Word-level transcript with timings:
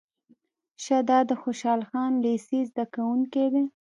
شه 0.83 0.97
دا 1.09 1.19
د 1.29 1.31
خوشحال 1.41 1.81
خان 1.89 2.11
لېسې 2.23 2.59
زده 2.69 2.85
کوونکی 2.95 3.45
دی. 3.53 3.63